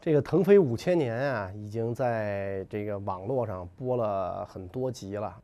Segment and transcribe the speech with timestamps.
[0.00, 5.36] 这个腾飞五千年啊，已经在这个网络上播了很多集了。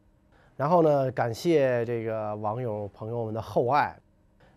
[0.56, 3.98] 然后呢，感谢这个网友朋友们的厚爱，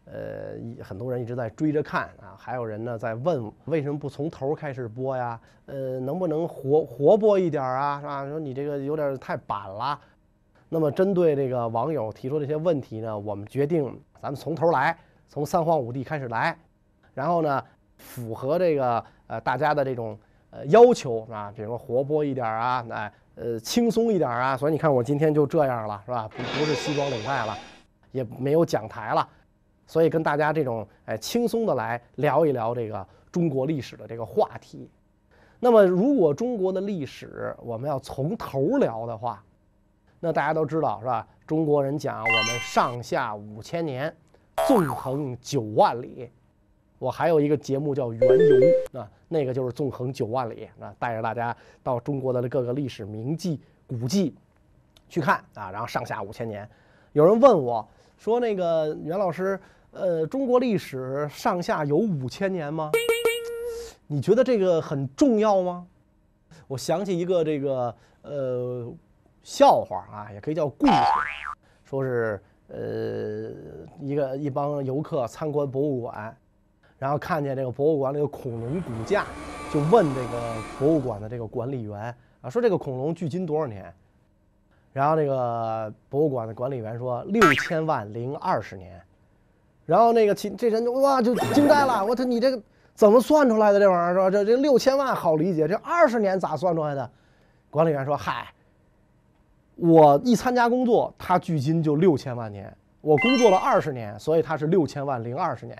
[0.05, 5.39] 呃，一很多人一直在追着看啊，还有人呢在问为什么不从头开始播呀？
[5.65, 7.99] 呃，能不能活活泼一点啊？
[7.99, 8.25] 是吧？
[8.27, 9.99] 说你这个有点太板了。
[10.69, 13.85] 那么针对这个网友提出这些问题呢，我们决定
[14.21, 16.57] 咱们从头来，从三皇五帝开始来，
[17.13, 17.63] 然后呢，
[17.97, 19.03] 符合这个。
[19.27, 20.15] 呃，大家的这种
[20.51, 26.27] 呃要求啊，比如说活泼一点啊，哎，呃，轻松一点啊，所以你看我今天就这样了，是吧？
[26.27, 27.57] 不不是西装领带了，
[28.11, 29.27] 也没有讲台了，
[29.85, 34.89] 所以跟大家这种哎轻松的来聊一聊这个中国历史的这个话题。
[35.59, 39.43] 那么，如果中国的历史我们要从头聊的话，
[40.19, 41.27] 那大家都知道是吧？
[41.47, 44.13] 中国人讲我们上下五千年，
[44.67, 46.29] 纵横九万里。
[46.97, 48.55] 我还有一个节目叫《原游》
[48.99, 54.33] 啊，那个就是纵横九万里啊，带着大家到中国的各个历史名迹古迹
[55.07, 56.67] 去看啊，然后上下五千年。
[57.13, 59.59] 有人问我说：“那个袁老师，
[59.91, 62.91] 呃，中国历史上下有五千年吗？
[64.07, 65.85] 你觉得这个很重要吗？”
[66.67, 68.91] 我想起一个这个呃
[69.43, 70.93] 笑话啊，也可以叫故事，
[71.83, 73.51] 说是呃
[74.01, 76.35] 一个一帮游客参观博物馆。
[76.97, 79.25] 然后看见这个博物馆里的恐龙骨架，
[79.71, 83.93] 就问这个博物馆的这个管理员啊，说这个恐龙距今多少年？
[84.95, 89.01] 然后那个博物馆的管理员说六千万零二十年。
[89.85, 94.29] 然后那个其这人哇就惊呆了，我说你这个怎么算出来的这玩意儿是吧？
[94.29, 97.11] 这这六千万好理解，这二十年咋算出来的？
[97.69, 98.47] 管理员说嗨，
[99.75, 105.77] 我一参加工作，他距今就六千万年，我工作了二十年，所以他是六千万零二十年。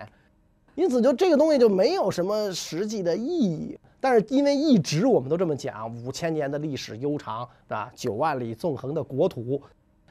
[0.76, 3.78] 因此，就这个东西就没有什么实际的意义。
[3.98, 9.60] 但是，因为一直我们都这么讲，五千年的历史悠长啊，九万里纵横的国土，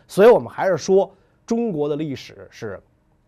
[0.07, 1.09] 所以我们还是说
[1.45, 2.81] 中国的历史是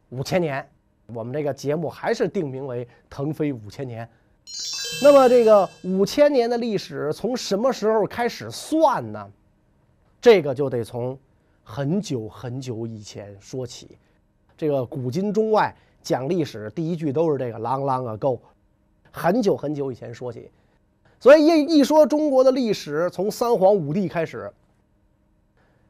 [0.10, 0.68] 五千年。
[1.14, 4.04] 我们这个节目还是定名为《腾飞五千年》。
[5.04, 9.30] 那么，这个五千年的历史从什么时候开始算呢？
[10.20, 11.18] 这个就得从
[11.64, 13.96] 很久很久以前说起。
[14.58, 15.74] 这个古今中外。
[16.08, 18.40] 讲历史第一句都是这个 “long long ago”，
[19.12, 20.50] 很久很久以前说起，
[21.20, 24.50] 所以一一说中国的历史，从三皇五帝开始，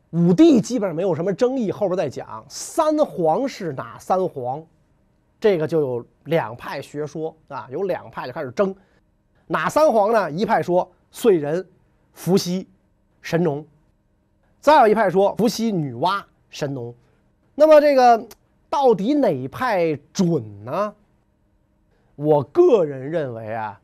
[0.10, 4.66] 五帝基本上没有什么争议，后边再讲三皇是哪三皇，
[5.40, 8.76] 这个就有两派学说啊，有两派就开始争，
[9.46, 10.32] 哪三皇呢？
[10.32, 11.64] 一派说燧人、
[12.14, 12.68] 伏羲、
[13.22, 13.64] 神农，
[14.60, 16.92] 再有一派说伏羲、女娲、神农，
[17.54, 18.28] 那么这个。
[18.70, 20.94] 到底哪派准呢？
[22.16, 23.80] 我个人认为啊，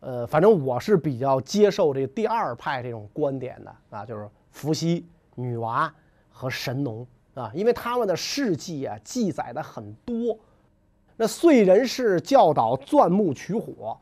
[0.00, 5.04] 呃，反正我是比较接受这第二派这种观点的啊，就是伏羲、
[5.34, 5.90] 女娲
[6.30, 10.38] 和神农啊，因为他们的事迹啊记载的很多。
[11.16, 13.98] 那燧人氏教导钻木取火，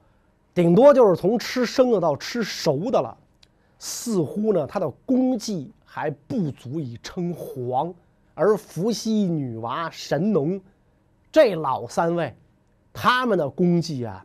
[0.55, 3.17] 顶多就是从吃生的到吃熟的了，
[3.79, 7.93] 似乎呢他的功绩还不足以称皇。
[8.35, 10.61] 而伏羲、女娲、神农，
[11.31, 12.35] 这老三位，
[12.93, 14.25] 他们的功绩啊，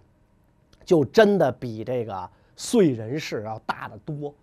[0.86, 4.34] 就真的比这个燧人氏要大得多。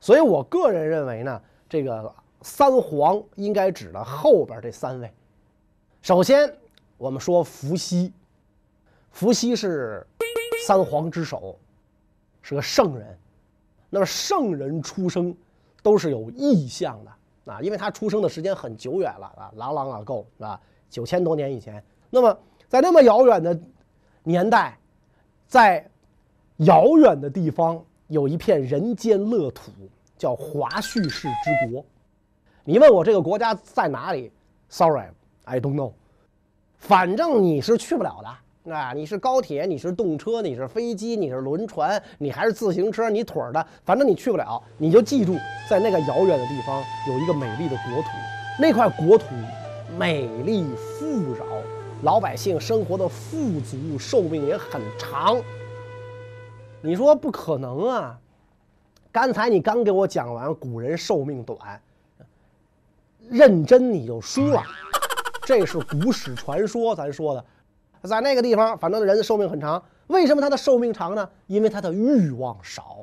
[0.00, 5.12] 所以我个人认为呢，这个三皇应该指的后边这三位。
[6.02, 6.56] 首先，
[6.96, 8.12] 我们说伏羲，
[9.10, 10.06] 伏羲是
[10.66, 11.58] 三皇之首，
[12.42, 13.18] 是个圣人。
[13.90, 15.36] 那么圣人出生
[15.82, 17.12] 都是有意象的。
[17.46, 20.60] 啊，因为他出生的时间很久远了啊，朗朗啊够是吧？
[20.88, 23.58] 九千多年以前，那么在那么遥远的
[24.22, 24.78] 年代，
[25.46, 25.88] 在
[26.58, 29.70] 遥远的地方有一片人间乐土，
[30.18, 31.84] 叫华胥氏之国。
[32.64, 34.30] 你问我这个国家在哪里
[34.68, 35.92] ？Sorry，I don't know。
[36.76, 38.28] 反正你是去不了的。
[38.68, 44.62] 啊，你是高铁，你是动车，你是飞机，你是轮船，你还是自行车，你腿儿的，反正你去不了。
[44.76, 45.34] 你就记住，
[45.68, 48.08] 在那个遥远的地方有一个美丽的国土，
[48.58, 49.28] 那块国土
[49.98, 51.46] 美丽富饶，
[52.02, 55.40] 老百姓生活的富足，寿命也很长。
[56.82, 58.18] 你说不可能啊？
[59.10, 61.80] 刚才你刚给我讲完古人寿命短，
[63.30, 64.62] 认真你就输了。
[65.46, 67.44] 这是古史传说，咱说的。
[68.08, 69.82] 在那个地方，反正人的寿命很长。
[70.06, 71.28] 为什么他的寿命长呢？
[71.46, 72.98] 因为他的欲望少。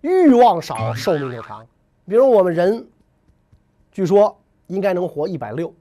[0.00, 1.66] 欲望少，寿命就长。
[2.06, 2.86] 比如我们人，
[3.90, 5.72] 据说应该能活一百六，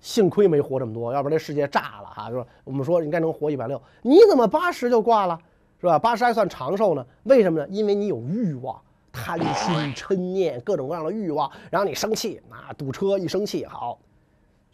[0.00, 2.30] 幸亏没活这么多，要不然这世界炸了哈。
[2.30, 5.38] 就是我们说应该能活一百六，你怎么八十就挂了，
[5.80, 5.98] 是吧？
[5.98, 7.06] 八十还算长寿呢？
[7.24, 7.66] 为什么呢？
[7.68, 8.80] 因为你有欲望。
[9.18, 13.98] 贪心嗔念各种各样的欲望，然后你生气啊，堵车一生气好，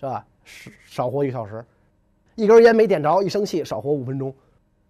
[0.00, 0.26] 是吧？
[0.44, 1.64] 少少活一个小时，
[2.34, 4.34] 一根烟没点着，一生气少活五分钟，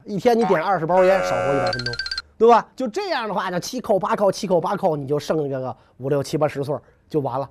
[0.04, 1.94] 一天你点二十包烟，少活一百分钟，
[2.38, 2.68] 对吧？
[2.74, 6.76] 就这样的话，就七扣八扣，七扣八扣，你就剩下个五六七八十岁
[7.08, 7.48] 就完了。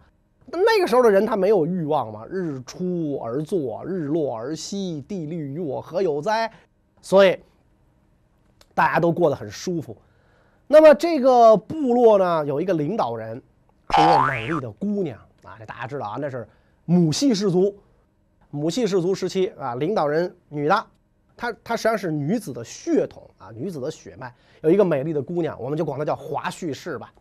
[0.47, 6.51] 那个时候的人他没有欲望嘛，日出而作，日落而息，地利与我何有哉？
[7.01, 7.39] 所以
[8.73, 9.95] 大家都过得很舒服。
[10.67, 13.41] 那么这个部落呢，有一个领导人，
[13.91, 15.55] 是一位美丽的姑娘啊。
[15.59, 16.47] 这大家知道啊，那是
[16.85, 17.73] 母系氏族，
[18.51, 20.85] 母系氏族时期啊，领导人女的，
[21.35, 24.33] 她她实际上是女子的血统啊，女子的血脉。
[24.61, 27.11] 有一个美丽的姑娘，我们就管她叫华胥氏吧。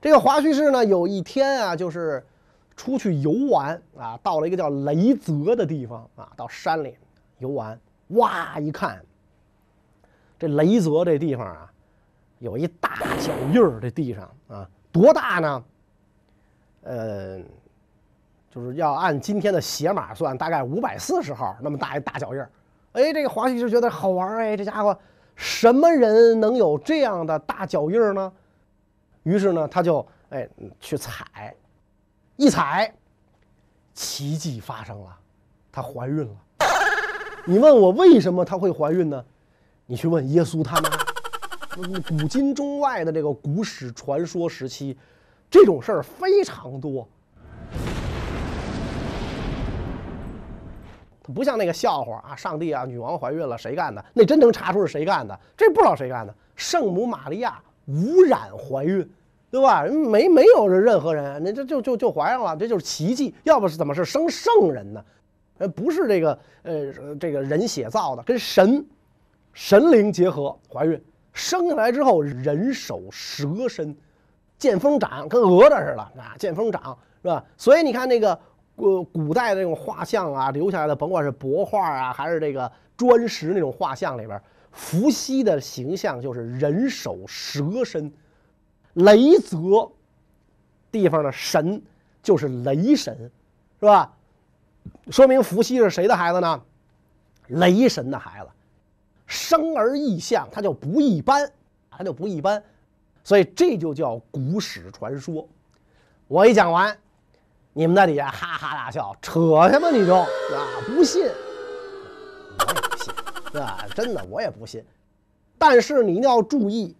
[0.00, 2.22] 这个华胥氏呢，有一天啊，就是
[2.76, 6.96] 出去游玩啊，到了一个叫雷泽的地方啊，到山里
[7.38, 9.02] 游玩，哇，一看
[10.38, 11.70] 这雷泽这地方啊。
[12.40, 15.64] 有一大脚印儿，这地上啊，多大呢？
[16.82, 17.40] 呃，
[18.54, 22.48] 就是要按今天的鞋码算，大概五百四十号那么大一大脚印儿。
[22.92, 24.96] 哎，这个华西就觉得好玩儿，哎，这家伙
[25.34, 28.32] 什么人能有这样的大脚印儿呢？
[29.24, 30.48] 于是呢，他就哎
[30.78, 31.52] 去踩，
[32.36, 32.94] 一踩，
[33.92, 35.18] 奇迹发生了，
[35.72, 36.36] 她怀孕了。
[37.46, 39.24] 你问我为什么她会怀孕呢？
[39.84, 40.88] 你去问耶稣他妈。
[42.08, 44.96] 古今中外的这个古史传说时期，
[45.50, 47.08] 这种事儿非常多。
[51.24, 54.04] 它不像那个笑话啊，上帝啊，女王怀孕了，谁干的？
[54.12, 55.36] 那真能查出是谁干的？
[55.56, 56.34] 这不知道谁干的。
[56.54, 59.10] 圣母玛利亚无染怀孕，
[59.50, 59.84] 对吧？
[59.84, 63.34] 没没有任何人，那这就就就怀上了，这就是奇迹。
[63.42, 65.04] 要不是怎么是生圣人呢？
[65.58, 68.84] 呃，不是这个呃这个人血造的，跟神
[69.54, 71.02] 神灵结合怀孕。
[71.32, 73.96] 生下来之后，人手蛇身，
[74.58, 76.34] 见风长，跟鹅的似的啊！
[76.38, 77.44] 见风长是吧？
[77.56, 78.38] 所以你看那个
[78.76, 84.40] 呃古代的那种画像啊，留下来的，甭管是帛画啊，还是这个砖石那种画像里边，
[84.72, 88.12] 伏羲的形象就是人首蛇身，
[88.94, 89.90] 雷泽
[90.90, 91.82] 地方的神
[92.22, 93.30] 就是雷神，
[93.80, 94.12] 是吧？
[95.10, 96.62] 说明伏羲是谁的孩子呢？
[97.48, 98.48] 雷神的孩子。
[99.26, 101.50] 生而异象，他就不一般，
[101.90, 102.62] 他就不一般，
[103.22, 105.48] 所以这就叫古史传说。
[106.28, 106.96] 我一讲完，
[107.76, 110.28] 你们在底下哈哈大笑，扯什么你就啊
[110.86, 111.24] 不信，
[112.56, 113.14] 我也不信，
[113.52, 113.84] 对吧？
[113.94, 114.82] 真的我也不信。
[115.58, 116.96] 但是你一定要注意，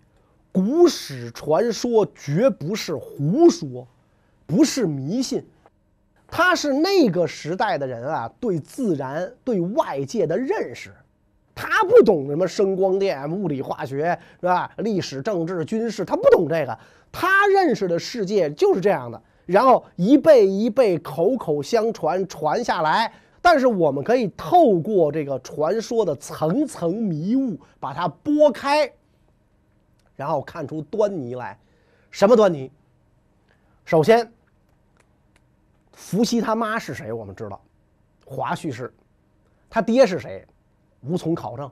[0.50, 3.86] 古史传说绝不是胡说，
[4.46, 5.46] 不是迷信，
[6.26, 10.92] 它是那个时代的人啊对自然、对外界的认识。
[11.54, 14.68] 他不懂什么声光电、物理化学，是吧？
[14.78, 16.76] 历史、政治、军事，他不懂这个。
[17.12, 23.12] 他认识的世界就是这样的，然后一辈一辈口口相传传下来。
[23.42, 28.90] 但是我们可以透过这个传说的层层迷雾，把它拨开，
[30.16, 31.58] 然后看出端倪来。
[32.10, 32.72] 什么端倪？
[33.84, 34.32] 首先，
[35.92, 37.12] 伏羲他妈是谁？
[37.12, 37.60] 我们知道，
[38.24, 38.90] 华胥氏，
[39.68, 40.46] 他爹是谁？
[41.02, 41.70] 无从考证，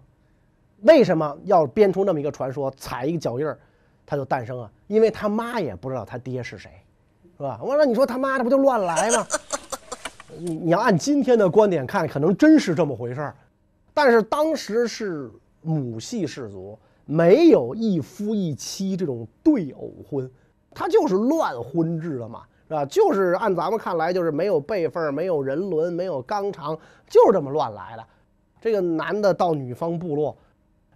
[0.82, 2.70] 为什么要编出那么一个传说？
[2.72, 3.58] 踩一个脚印儿，
[4.04, 4.70] 他就诞生啊？
[4.88, 6.70] 因为他妈也不知道他爹是谁，
[7.36, 7.58] 是吧？
[7.62, 9.26] 我说你说他妈的不就乱来吗？
[10.38, 13.34] 你你要按今天的观点看，可能真是这么回事儿。
[13.92, 20.30] 但是当时是母系氏族，没有一夫一妻这种对偶婚，
[20.74, 22.86] 他就是乱婚制了嘛，是吧？
[22.86, 26.74] 就是按咱们看来，就是没有辈分，没有人伦，没有纲常，
[27.06, 28.04] 就是这么乱来的。
[28.60, 30.34] 这个男的到女方部落，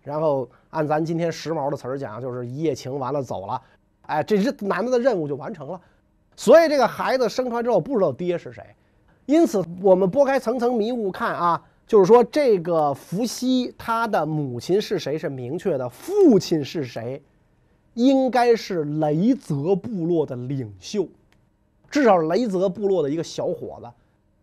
[0.03, 3.61] 然后按咱今天时髦的词儿讲，就是一夜情完了走了，
[4.07, 5.79] 哎，这这男的的任务就完成了。
[6.37, 8.63] 所以这个孩子生出来之后不知道爹是谁，
[9.25, 17.23] 因此我们拨开层层迷雾看啊，就是说这个伏羲他的母亲是谁是明确的，父亲是谁，
[17.95, 21.09] 应该是雷泽部落的领袖，
[21.91, 23.91] 至少雷泽部落的一个小伙子。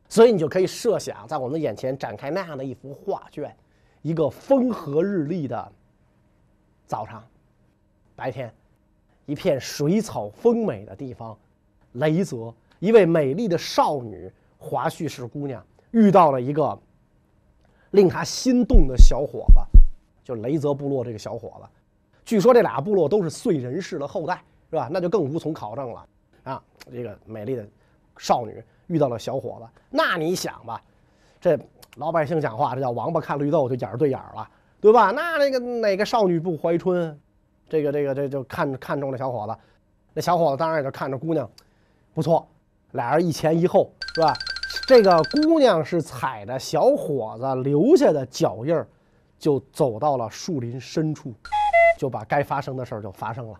[0.10, 3.56] 所以你就可以设想，在我们的眼前展开那样的一幅画卷：
[4.04, 5.72] 一个风和日丽的
[6.86, 7.24] 早上，
[8.16, 8.54] 白天，
[9.26, 11.36] 一片水草丰美的地方，
[11.94, 16.78] 雷泽，一位美丽的少女华胥氏姑娘遇到了一个
[17.92, 19.60] 令她心动的小伙子，
[20.24, 21.68] 就雷泽部落这个小伙子。
[22.26, 24.90] 据说这俩部落都是燧人氏的后代，是吧？
[24.92, 26.06] 那就更无从考证了
[26.44, 26.64] 啊！
[26.92, 27.68] 这个美丽的
[28.18, 30.82] 少女遇到了小伙子，那你想吧，
[31.40, 31.60] 这
[31.98, 34.50] 老百姓讲话，这叫王八看绿豆就眼儿对眼儿了，
[34.82, 35.12] 对吧？
[35.12, 37.20] 那那个哪个少女不怀春？
[37.70, 39.56] 这个这个这就看看中了小伙子，
[40.14, 41.50] 那小伙子当然也就看着姑娘
[42.14, 42.48] 不错，
[42.92, 44.34] 俩人一前一后，是吧？
[44.88, 48.88] 这个姑娘是踩着小伙子留下的脚印儿，
[49.38, 51.34] 就走到了树林深处。
[51.96, 53.56] 就把该发生的事儿就发生了，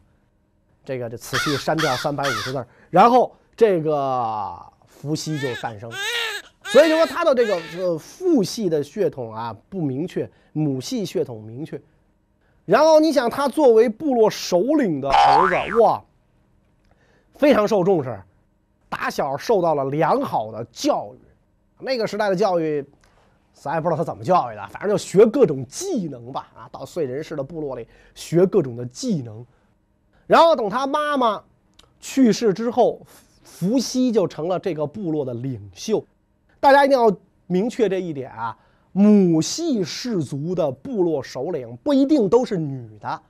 [0.84, 5.90] 这个这此序删掉三百五十字，然后这个伏羲就诞生。
[6.64, 11.80] 所以就说他的这个呃父系的血统啊不明确，母系血统明确。
[12.66, 16.04] 然后你想他作为部落首领的儿子，哇，
[17.36, 18.20] 非常受重视，
[18.94, 21.20] 打小受到了良好的教育。
[21.80, 22.86] 那个时代的教育。
[23.56, 26.52] 咱也不知道他怎么教育的，反正就学各种技能吧。
[26.56, 29.46] 啊，到燧人氏的部落里学各种的技能，
[30.26, 31.42] 然后等他妈妈
[32.00, 33.00] 去世之后，
[33.44, 36.04] 伏羲就成了这个部落的领袖。
[36.60, 38.58] 大家一定要明确这一点啊，
[38.92, 43.22] 母系氏族的部落首领不一定都是女的。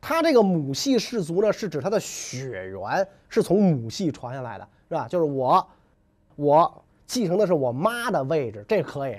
[0.00, 5.06] 他这个母系氏族呢，是指他的血缘是从母系传下来的，是吧？
[5.08, 5.66] 就是我，
[6.36, 9.16] 我继承的是我妈的位置，这可以。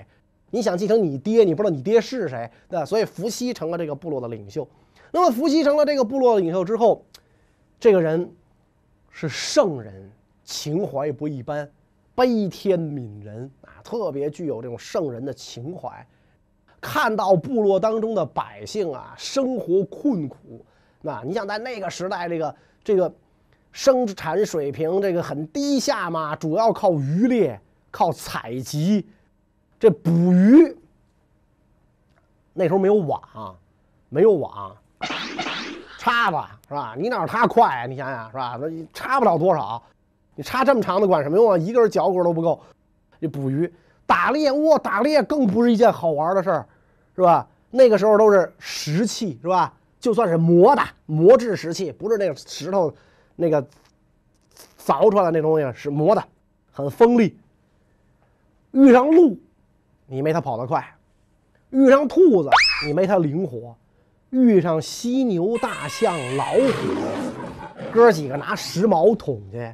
[0.50, 2.84] 你想继承你爹，你不知道你爹是谁，对？
[2.84, 4.66] 所以伏羲成了这个部落的领袖。
[5.12, 7.04] 那么伏羲成了这个部落的领袖之后，
[7.78, 8.32] 这个人
[9.10, 10.10] 是圣人，
[10.44, 11.70] 情怀不一般，
[12.14, 16.04] 悲天悯人啊，特别具有这种圣人的情怀。
[16.80, 20.64] 看到部落当中的百姓啊，生活困苦，
[21.02, 23.14] 那你想在那个时代，这个这个
[23.72, 27.60] 生产水平这个很低下嘛，主要靠渔猎，
[27.90, 29.06] 靠采集。
[29.78, 30.76] 这捕鱼
[32.52, 33.56] 那时候没有网，
[34.08, 34.76] 没有网，
[35.98, 36.36] 叉子
[36.68, 36.94] 是吧？
[36.98, 37.86] 你哪它快？
[37.88, 38.58] 你想想是吧？
[38.60, 39.82] 那插不了多少，
[40.34, 41.56] 你插这么长的管什么用啊？
[41.56, 42.60] 一根脚骨都不够。
[43.18, 43.72] 你捕鱼、
[44.04, 46.66] 打猎，哇，打猎更不是一件好玩的事儿，
[47.14, 47.46] 是吧？
[47.70, 49.72] 那个时候都是石器，是吧？
[50.00, 52.92] 就算是磨的磨制石器，不是那个石头
[53.40, 53.66] 那个
[54.78, 56.22] 凿出来的那东西，是磨的，
[56.70, 57.38] 很锋利。
[58.72, 59.38] 遇上鹿。
[60.12, 60.84] 你没它跑得快，
[61.70, 62.50] 遇上兔子
[62.84, 63.76] 你没它灵活，
[64.30, 69.72] 遇上犀牛、大象、老虎，哥几个拿石矛捅去，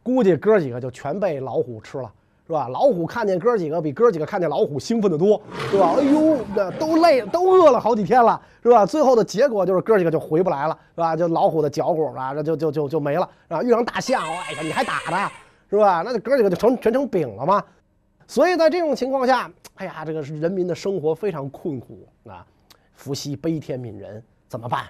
[0.00, 2.12] 估计哥几个就全被老虎吃了，
[2.46, 2.68] 是吧？
[2.68, 5.94] 老虎看见哥几个比哥几个看见老虎兴奋的多，是吧？
[5.96, 8.84] 哎呦，那都累，都饿了好几天了，是吧？
[8.84, 11.16] 最后的结果就是哥几个就回不来了，是吧？
[11.16, 13.62] 就老虎的脚骨啊，这就就就就没了，是吧？
[13.62, 15.32] 遇上大象，哎呀，你还打他，
[15.70, 16.02] 是吧？
[16.04, 17.64] 那哥几个就成全成饼了吗？
[18.26, 22.44] 所以在这种情况下，哎呀，这个人民的生活非常困苦啊！
[22.94, 24.84] 伏羲悲天悯人，怎么办？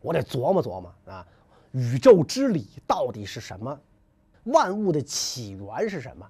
[0.00, 1.24] 我得琢磨琢磨啊！
[1.72, 3.78] 宇宙之理到底是什么？
[4.44, 6.26] 万物的起源是什么？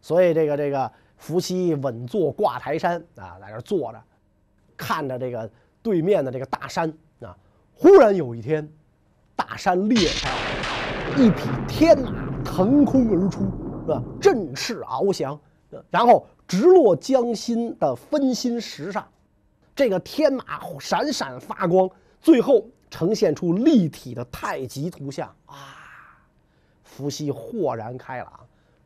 [0.00, 4.02] 所以这个这个伏羲稳坐挂台山啊，在这坐着，
[4.76, 5.50] 看着这个
[5.82, 7.36] 对面的这个大山啊。
[7.74, 8.68] 忽然有一天，
[9.36, 13.44] 大山裂开，一匹天马腾空而出。
[13.82, 14.02] 是吧？
[14.20, 15.40] 振翅翱翔，
[15.90, 19.08] 然后直落江心的分心石上，
[19.74, 20.44] 这个天马
[20.78, 21.88] 闪闪发光，
[22.20, 25.56] 最后呈现出立体的太极图像啊！
[26.84, 28.40] 伏羲豁然开朗，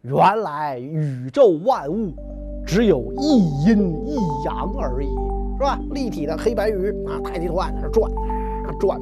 [0.04, 2.12] 原来宇宙万物
[2.64, 5.08] 只有一阴一阳而已，
[5.56, 5.78] 是吧？
[5.90, 9.00] 立体的黑白鱼啊，太极图案在那转啊转，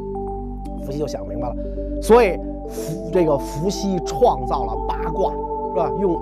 [0.84, 1.56] 伏羲就想明白了，
[2.00, 5.32] 所以伏这个伏羲创造了八卦。
[5.74, 5.90] 是吧？
[5.98, 6.14] 用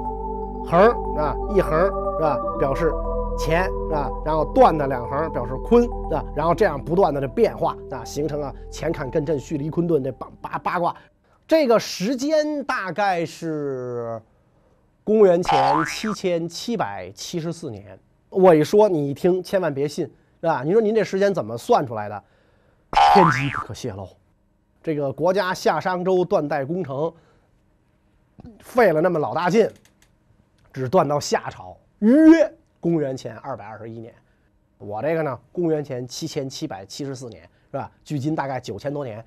[0.65, 0.79] 横
[1.17, 2.39] 啊，一横是吧？
[2.61, 2.93] 表示
[3.37, 4.09] 乾是吧？
[4.25, 6.25] 然后断的两横表示坤是吧？
[6.37, 10.95] 然后这样不断的这变化啊，形成了乾坎艮震巽离坤遁这八八八卦。
[11.49, 14.23] 这个时间大概是
[15.05, 17.99] 公元前七千七百七十四年。
[18.29, 20.05] 我一说你一听，千万别信
[20.41, 20.63] 是吧？
[20.63, 22.25] 你说您这时间怎么算出来的？
[23.15, 24.09] 天机不可泄露。
[24.83, 27.13] 这个国家夏商周断代工程。
[28.61, 29.69] 费了那么老大劲，
[30.73, 34.15] 只断到夏朝，约公元前二百二十一年。
[34.79, 37.93] 我这个呢，公元前七千七百七十四年，是吧？
[38.03, 39.23] 距今大概九千多年。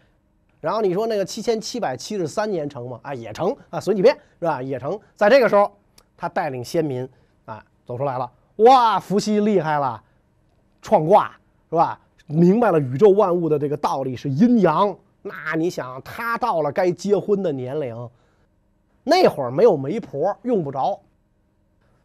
[0.63, 2.97] 然后你说那个七千七百七十三年成吗？
[3.03, 4.61] 啊，也成啊，随你便，是吧？
[4.61, 4.97] 也成。
[5.13, 5.69] 在这个时候，
[6.15, 7.05] 他带领先民
[7.43, 8.31] 啊走出来了。
[8.55, 10.01] 哇，伏羲厉害了，
[10.81, 11.35] 创卦
[11.69, 11.99] 是吧？
[12.27, 14.95] 明白了宇宙万物的这个道理是阴阳。
[15.21, 18.09] 那你想，他到了该结婚的年龄。
[19.03, 20.97] 那会儿没有媒婆，用不着。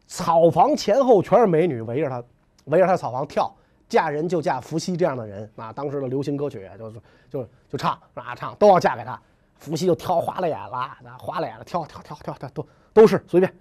[0.05, 2.21] 草房前后全是美女围着他，
[2.65, 3.49] 围着他草房跳，
[3.89, 5.73] 嫁人就嫁伏羲这样的人啊！
[5.73, 9.19] 当时的流行歌曲就是就就唱啊唱都要嫁给他，
[9.55, 13.51] 伏羲就挑花了眼了，啊花了眼了挑挑挑挑挑都都是随便，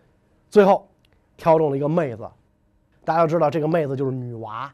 [0.51, 0.87] 最后
[1.39, 2.29] 挑中了一个妹子，
[3.05, 4.71] 大家都知道这个妹子就是女娃，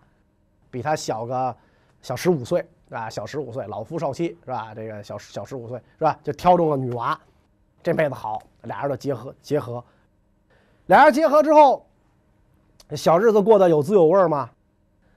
[0.73, 1.57] 比他小个
[2.03, 3.09] 小十五岁啊？
[3.09, 4.75] 小十五岁，老夫少妻是吧？
[4.75, 6.19] 这个小小十五岁是吧？
[6.25, 7.17] 就挑中了女娃，
[7.81, 9.85] 这妹子好，俩人的结合结合，
[10.87, 11.87] 俩人结合之后，
[12.97, 14.51] 小日子过得有滋有味吗？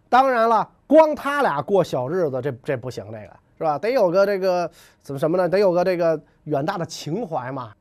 [0.10, 3.78] 当然了，光他俩过小日子，这这不行，这个是吧？
[3.78, 4.70] 得有个这个
[5.02, 5.50] 怎么什么呢？
[5.50, 7.74] 得有个这个远大的情怀嘛。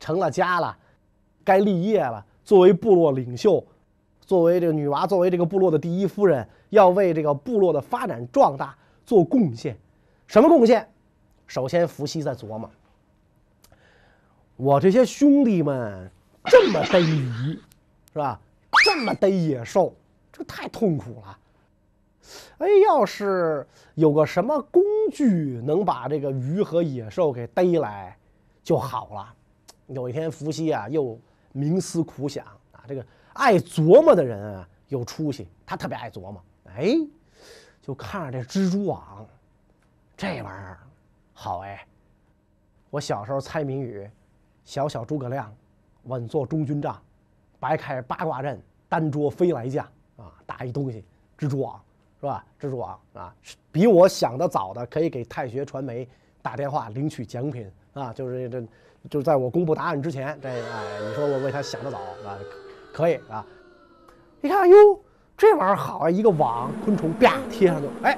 [0.00, 0.76] 成了家了，
[1.42, 2.22] 该立业了。
[2.44, 3.64] 作为部落领袖，
[4.20, 8.76] 作为这个女娃，作为这个部落的第一夫人，要为这个部落的发展壮大
[9.06, 9.74] 做贡献。
[10.26, 10.86] 什么贡献？
[11.46, 12.70] 首先，伏羲在琢磨：
[14.56, 16.10] 我这些兄弟们
[16.44, 17.58] 这么逮鱼，
[18.12, 18.38] 是吧？
[18.84, 19.94] 这么逮野兽，
[20.30, 21.38] 这太痛苦了。
[22.58, 28.16] 哎，要是有个什么工具能把这个鱼和野兽给逮来，
[28.62, 29.34] 就好了。
[29.88, 31.18] 有一天，伏羲啊又
[31.54, 33.04] 冥思苦想啊，这个
[33.34, 36.42] 爱琢磨的人啊有出息，他特别爱琢磨。
[36.76, 36.96] 哎，
[37.82, 39.26] 就看着这蜘蛛网，
[40.16, 40.78] 这玩意儿
[41.32, 41.86] 好哎。
[42.88, 44.08] 我小时候猜谜语，
[44.64, 45.54] 小小诸葛亮
[46.04, 46.98] 稳坐中军帐，
[47.60, 49.84] 白开八卦阵，单捉飞来将
[50.16, 51.04] 啊，打一东西，
[51.36, 51.83] 蜘蛛网。
[52.24, 52.42] 是吧？
[52.58, 53.34] 蜘蛛网啊，
[53.70, 56.08] 比我想的早的，可以给太学传媒
[56.40, 58.14] 打电话领取奖品啊！
[58.14, 58.62] 就是这，
[59.10, 62.38] 就是在我公布答案之前，这哎，你说我为他想的早啊，
[62.94, 63.44] 可以啊！
[64.40, 64.76] 一看哟，
[65.36, 68.16] 这玩意儿好啊，一个网，昆虫啪贴上就，哎，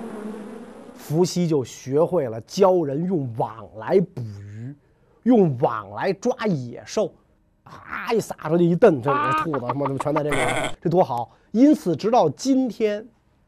[0.94, 4.72] 伏羲就学会了教人用网来捕鱼，
[5.24, 7.12] 用网来抓野兽，
[7.64, 10.36] 啊，一撒出去一蹬，这兔子什么什么全在这里，
[10.80, 11.32] 这多好！
[11.50, 13.04] 因此，直到今天。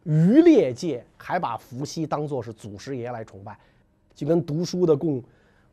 [0.08, 3.58] 渔猎界还把伏羲当作是祖师爷来崇拜，
[4.14, 5.22] 就跟读书的供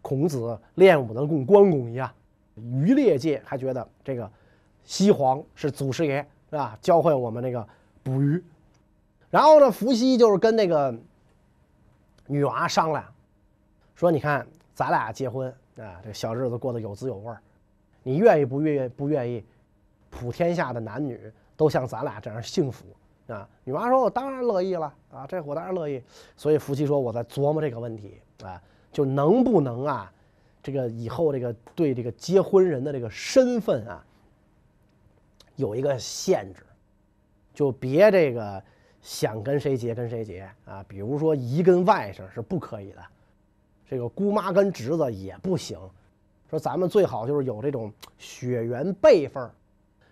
[0.02, 2.12] 孔子、练武的供关公一样。
[2.56, 4.30] 渔猎界还觉得这个
[4.84, 6.78] 西皇是祖师爷，是吧？
[6.82, 7.66] 教会我们那个
[8.04, 8.44] 捕鱼。
[9.30, 10.94] 然后呢，伏羲就是跟那个
[12.28, 13.06] 女娃商量，
[13.96, 17.40] 说：“你看，咱俩结婚啊，这小日子过得有滋有味儿，
[18.04, 19.42] 你愿意不愿意不愿意？
[20.10, 21.20] 普天下的男女
[21.56, 22.86] 都像咱俩这样幸福。”
[23.28, 26.00] 啊，女娲说：“我当然乐意了啊，这我当然乐意。”
[26.38, 28.62] 所以伏羲说：“我在琢磨这个问题啊，
[28.92, 30.14] 就能不能啊，
[30.62, 34.06] 这个以后这个对这个结婚人的这个身份啊，
[35.56, 36.64] 有一个限制，
[37.52, 38.64] 就别这个
[39.02, 40.86] 想跟谁结跟谁结啊。
[40.88, 43.04] 比如说姨跟外甥是不可以的，
[43.90, 45.80] 这个姑妈跟侄子也不行。
[46.52, 49.50] 说咱们最好就是有这种血缘辈分，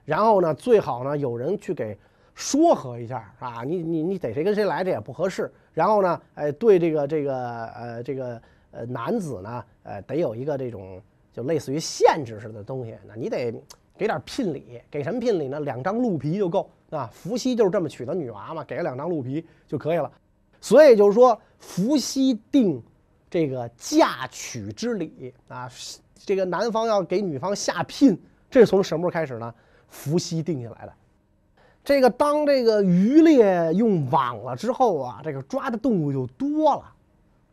[0.04, 1.96] 然后呢，最好呢有人去给。”
[2.36, 5.52] 说和一下啊，你你你逮谁跟谁来，这也不合适。
[5.74, 8.42] 然后呢，哎，对这个这个呃这个
[8.72, 12.96] 呃男子呢，呃得有一个这种就类似于限制似的东西。
[13.08, 13.52] 那你得
[13.98, 15.60] 给点聘礼，给什么聘礼呢？
[15.60, 17.10] 两张鹿皮就够啊。
[17.14, 20.12] 伏羲就是这么娶的女娃嘛，给了两张鹿皮就可以了。
[20.60, 22.82] 所以就是说，伏羲定
[23.30, 25.70] 这个嫁娶之礼啊，
[26.16, 28.20] 这个男方要给女方下聘，
[28.50, 29.54] 这是从什么时候开始呢？
[29.88, 30.94] 伏羲定下来的。
[31.84, 36.84] 这个当这个渔猎用网了之后啊，这个抓的动物就多了，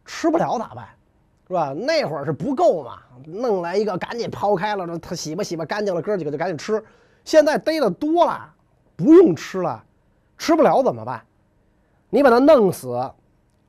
[0.05, 0.87] 吃不了咋办？
[1.49, 1.73] 是吧？
[1.73, 6.81] 那会儿是不够嘛，弄来一个赶紧抛开了，他洗吧洗吧干净了，哥几个就赶紧吃。
[7.25, 8.49] 现在逮的多了，
[8.95, 9.85] 不用吃了，
[10.39, 11.21] 吃不了怎么办？
[12.09, 13.11] 你把它弄死，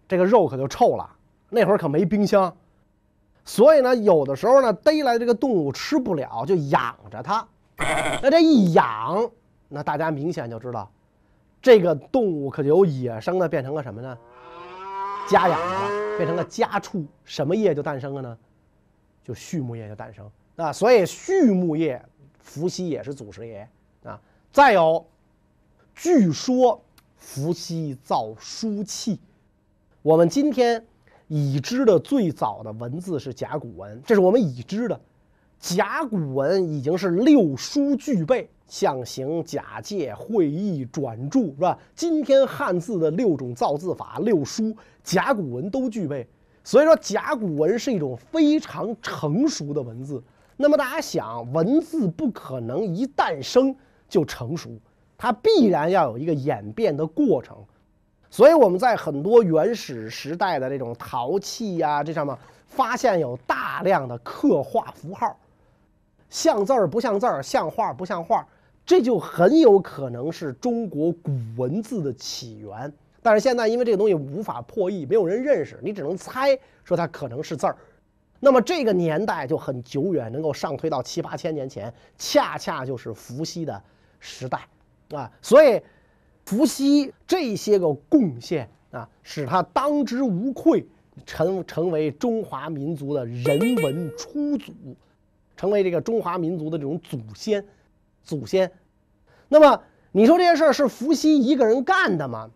[0.07, 1.09] 这个肉可就臭了。
[1.49, 2.55] 那会儿可没冰箱，
[3.43, 7.47] 所以呢，有的时候呢，逮来这个动物吃不了，就养着它。
[8.21, 9.31] 那这一养。
[9.73, 10.91] 那大家明显就知道，
[11.61, 14.17] 这个动物可由野生的变成了什么呢？
[15.29, 17.05] 家养的，变成了家畜。
[17.23, 18.37] 什么业就诞生了呢？
[19.23, 20.73] 就畜牧业就诞生啊。
[20.73, 22.03] 所以畜牧业，
[22.39, 23.65] 伏羲也是祖师爷
[24.03, 24.19] 啊。
[24.51, 25.05] 再有，
[25.95, 26.81] 据说
[27.15, 29.17] 伏羲造书契。
[30.01, 30.85] 我们今天
[31.29, 34.99] 已知的最早的文字是甲骨文，这是我们已知的。
[35.59, 38.49] 甲骨文已经是六书具备。
[38.71, 41.77] 象形、假借、会意、转注，是吧？
[41.93, 46.25] 今天汉字的六种造字法、六书，甲骨文都具备。
[46.63, 50.23] 所以说，甲骨文是一种非常成熟的文字。
[50.55, 53.75] 那么大家想，文字不可能一诞生
[54.07, 54.69] 就成熟，
[55.17, 57.57] 它必然要有一个演变的过程。
[58.29, 62.33] 所以我们在很多原始时代的这种陶器呀，这上面
[62.67, 65.37] 发现有大量的刻画符号，
[66.29, 68.47] 像字儿不像字儿，像画不像画儿。
[68.85, 72.91] 这就很有可能是中国古文字的起源，
[73.21, 77.77] 但是现在因为这个东西无法破译，没有人认识，你只能猜说它可能是字儿。
[78.43, 83.81] 那么这个年代就很久远，能够上推到七八千年前，恰恰就是伏羲的
[84.19, 84.67] 时代
[85.11, 85.31] 啊。
[85.43, 85.79] 所以，
[86.43, 90.83] 伏羲这些个贡献啊，使他当之无愧，
[91.23, 94.73] 成成为中华民族的人文初祖，
[95.55, 97.63] 成为这个中华民族的这种祖先，
[98.23, 98.71] 祖先。
[99.47, 102.49] 那么你说这些事儿是伏羲一个人干的吗？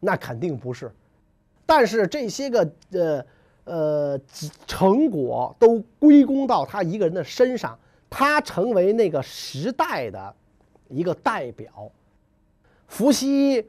[0.00, 0.92] 那肯定不是。
[1.66, 3.24] 但是这些个呃。
[3.66, 4.20] 呃，
[4.66, 7.78] 成果都归功到他一个人的身上，
[8.10, 10.34] 他成为那个时代的
[10.90, 11.90] 一个代表。
[12.86, 13.66] 伏羲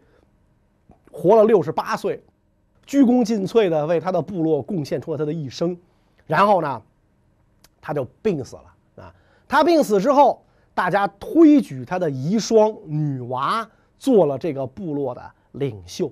[1.10, 2.21] 活了六十八岁，
[2.86, 5.77] 鞠躬尽瘁的为他的部落贡献出了他的一生，
[6.27, 6.81] 然后呢，
[7.79, 9.15] 他就病死了啊。
[9.47, 10.43] 他病死之后，
[10.76, 16.12] 大家推举他的遗孀女娃做了这个部落的领袖。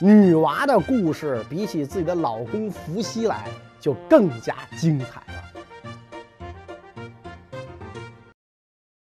[0.00, 3.46] 女娃的故事比起自己的老公伏羲来
[3.78, 5.51] 就更加精彩了。